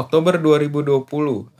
[0.00, 1.04] Oktober 2020,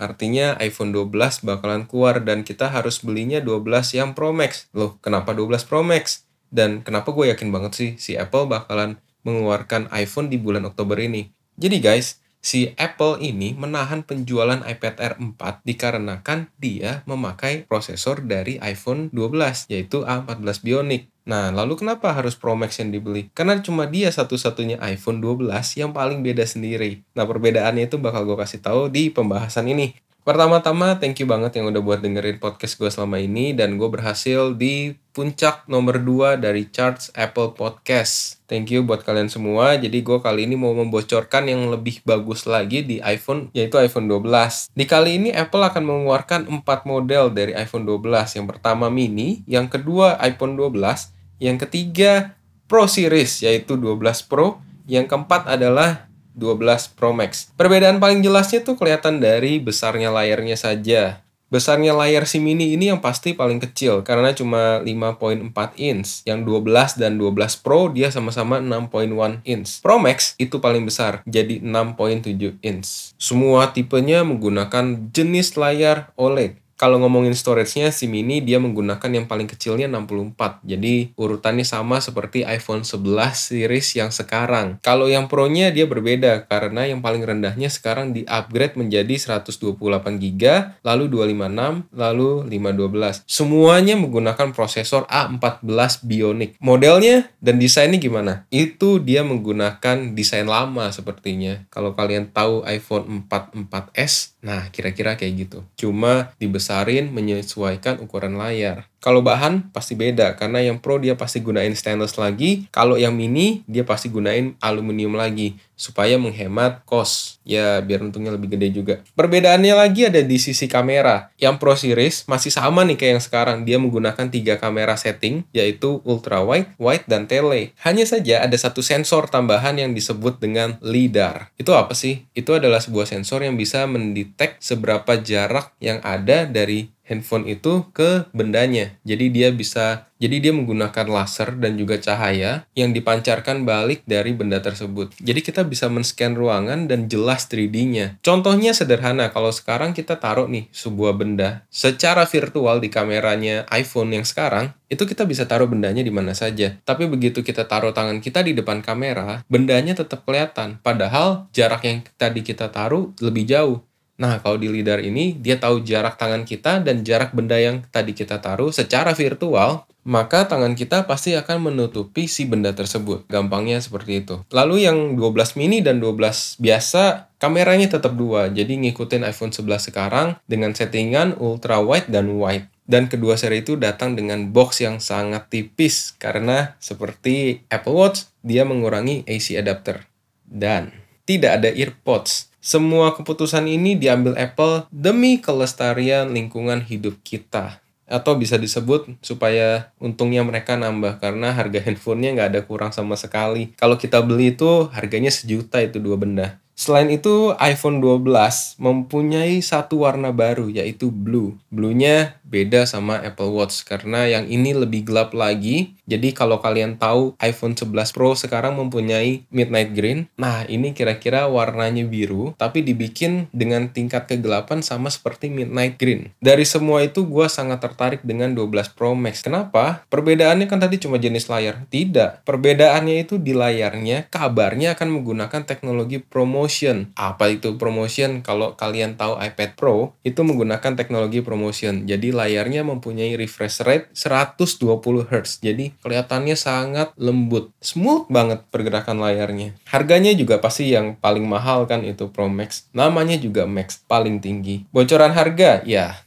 [0.01, 4.73] artinya iPhone 12 bakalan keluar dan kita harus belinya 12 yang Pro Max.
[4.73, 6.25] Loh, kenapa 12 Pro Max?
[6.49, 8.97] Dan kenapa gue yakin banget sih si Apple bakalan
[9.29, 11.29] mengeluarkan iPhone di bulan Oktober ini?
[11.61, 18.57] Jadi guys, si Apple ini menahan penjualan iPad Air 4 dikarenakan dia memakai prosesor dari
[18.65, 21.13] iPhone 12, yaitu A14 Bionic.
[21.29, 23.31] Nah, lalu kenapa harus Pro Max yang dibeli?
[23.31, 27.07] Karena cuma dia satu-satunya iPhone 12 yang paling beda sendiri.
[27.15, 29.95] Nah, perbedaannya itu bakal gue kasih tahu di pembahasan ini.
[30.21, 34.53] Pertama-tama, thank you banget yang udah buat dengerin podcast gue selama ini dan gue berhasil
[34.53, 38.37] di puncak nomor 2 dari charts Apple Podcast.
[38.45, 39.81] Thank you buat kalian semua.
[39.81, 44.69] Jadi gue kali ini mau membocorkan yang lebih bagus lagi di iPhone, yaitu iPhone 12.
[44.77, 48.37] Di kali ini Apple akan mengeluarkan 4 model dari iPhone 12.
[48.37, 52.37] Yang pertama mini, yang kedua iPhone 12, yang ketiga
[52.69, 57.51] Pro Series yaitu 12 Pro, yang keempat adalah 12 Pro Max.
[57.55, 61.25] Perbedaan paling jelasnya tuh kelihatan dari besarnya layarnya saja.
[61.51, 65.51] Besarnya layar si mini ini yang pasti paling kecil karena cuma 5.4
[65.83, 66.23] inch.
[66.23, 69.83] Yang 12 dan 12 Pro dia sama-sama 6.1 inch.
[69.83, 73.19] Pro Max itu paling besar jadi 6.7 inch.
[73.19, 79.45] Semua tipenya menggunakan jenis layar OLED kalau ngomongin storage-nya si mini dia menggunakan yang paling
[79.45, 80.65] kecilnya 64.
[80.65, 84.81] Jadi urutannya sama seperti iPhone 11 series yang sekarang.
[84.81, 89.77] Kalau yang Pro-nya dia berbeda karena yang paling rendahnya sekarang di-upgrade menjadi 128
[90.17, 90.43] GB,
[90.81, 93.29] lalu 256, lalu 512.
[93.29, 96.57] Semuanya menggunakan prosesor A14 Bionic.
[96.65, 98.49] Modelnya dan desainnya gimana?
[98.49, 101.61] Itu dia menggunakan desain lama sepertinya.
[101.69, 105.61] Kalau kalian tahu iPhone 4 4S, nah kira-kira kayak gitu.
[105.77, 108.87] Cuma dibesar dibesarin menyesuaikan ukuran layar.
[109.01, 113.65] Kalau bahan pasti beda karena yang Pro dia pasti gunain stainless lagi, kalau yang mini
[113.65, 117.41] dia pasti gunain aluminium lagi supaya menghemat cost.
[117.49, 118.95] Ya biar untungnya lebih gede juga.
[119.17, 121.33] Perbedaannya lagi ada di sisi kamera.
[121.41, 123.59] Yang Pro series masih sama nih kayak yang sekarang.
[123.65, 127.73] Dia menggunakan tiga kamera setting yaitu ultra wide, wide dan tele.
[127.81, 131.57] Hanya saja ada satu sensor tambahan yang disebut dengan LiDAR.
[131.57, 132.29] Itu apa sih?
[132.37, 138.31] Itu adalah sebuah sensor yang bisa mendetek seberapa jarak yang ada dari handphone itu ke
[138.31, 138.95] bendanya.
[139.03, 144.61] Jadi dia bisa jadi dia menggunakan laser dan juga cahaya yang dipancarkan balik dari benda
[144.61, 145.17] tersebut.
[145.17, 148.21] Jadi kita bisa men-scan ruangan dan jelas 3D-nya.
[148.21, 154.29] Contohnya sederhana, kalau sekarang kita taruh nih sebuah benda secara virtual di kameranya iPhone yang
[154.29, 156.77] sekarang, itu kita bisa taruh bendanya di mana saja.
[156.85, 160.85] Tapi begitu kita taruh tangan kita di depan kamera, bendanya tetap kelihatan.
[160.85, 163.81] Padahal jarak yang tadi kita taruh lebih jauh.
[164.21, 168.13] Nah, kalau di LiDAR ini, dia tahu jarak tangan kita dan jarak benda yang tadi
[168.13, 173.25] kita taruh secara virtual, maka tangan kita pasti akan menutupi si benda tersebut.
[173.33, 174.45] Gampangnya seperti itu.
[174.53, 178.53] Lalu yang 12 mini dan 12 biasa, kameranya tetap dua.
[178.53, 182.69] Jadi ngikutin iPhone 11 sekarang dengan settingan ultra wide dan wide.
[182.85, 188.69] Dan kedua seri itu datang dengan box yang sangat tipis karena seperti Apple Watch, dia
[188.69, 190.05] mengurangi AC adapter.
[190.45, 190.91] Dan
[191.23, 197.81] tidak ada earpods semua keputusan ini diambil Apple demi kelestarian lingkungan hidup kita.
[198.05, 203.73] Atau bisa disebut supaya untungnya mereka nambah karena harga handphonenya nggak ada kurang sama sekali.
[203.81, 206.61] Kalau kita beli itu harganya sejuta itu dua benda.
[206.81, 211.61] Selain itu, iPhone 12 mempunyai satu warna baru yaitu blue.
[211.69, 215.95] Blue-nya beda sama Apple Watch karena yang ini lebih gelap lagi.
[216.11, 220.27] Jadi kalau kalian tahu iPhone 11 Pro sekarang mempunyai midnight green.
[220.35, 226.35] Nah, ini kira-kira warnanya biru tapi dibikin dengan tingkat kegelapan sama seperti midnight green.
[226.43, 229.47] Dari semua itu gue sangat tertarik dengan 12 Pro Max.
[229.47, 230.03] Kenapa?
[230.11, 231.87] Perbedaannya kan tadi cuma jenis layar.
[231.87, 232.43] Tidak.
[232.43, 237.15] Perbedaannya itu di layarnya kabarnya akan menggunakan teknologi promotion promotion.
[237.15, 238.43] Apa itu promotion?
[238.43, 242.11] Kalau kalian tahu iPad Pro, itu menggunakan teknologi promotion.
[242.11, 245.61] Jadi layarnya mempunyai refresh rate 120 Hz.
[245.61, 247.69] Jadi kelihatannya sangat lembut.
[247.85, 249.77] Smooth banget pergerakan layarnya.
[249.85, 252.89] Harganya juga pasti yang paling mahal kan itu Pro Max.
[252.97, 254.89] Namanya juga Max, paling tinggi.
[254.89, 255.85] Bocoran harga?
[255.85, 256.25] Ya,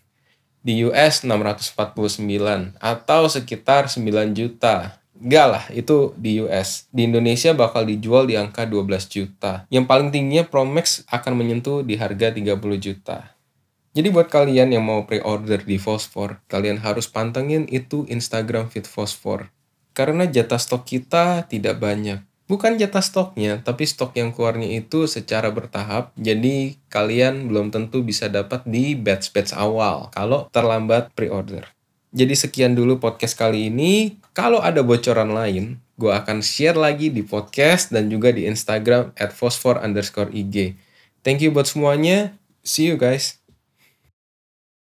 [0.64, 5.02] di US 649 atau sekitar 9 juta.
[5.24, 6.88] Enggak lah, itu di US.
[6.92, 9.64] Di Indonesia bakal dijual di angka 12 juta.
[9.72, 13.33] Yang paling tingginya Pro Max akan menyentuh di harga 30 juta.
[13.94, 19.54] Jadi buat kalian yang mau pre-order di Fosfor, kalian harus pantengin itu Instagram Fit Fosfor.
[19.94, 22.26] Karena jatah stok kita tidak banyak.
[22.44, 26.12] Bukan jatah stoknya, tapi stok yang keluarnya itu secara bertahap.
[26.20, 31.64] Jadi kalian belum tentu bisa dapat di batch-batch awal kalau terlambat pre-order.
[32.14, 34.18] Jadi sekian dulu podcast kali ini.
[34.38, 39.34] Kalau ada bocoran lain, gue akan share lagi di podcast dan juga di Instagram at
[39.34, 40.78] fosfor underscore IG.
[41.22, 42.34] Thank you buat semuanya.
[42.66, 43.43] See you guys.